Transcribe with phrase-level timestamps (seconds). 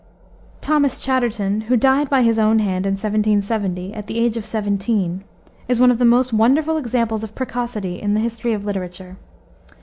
[0.61, 5.23] Thomas Chatterton, who died by his own hand in 1770, at the age of seventeen,
[5.67, 9.17] is one of the most wonderful examples of precocity in the history of literature.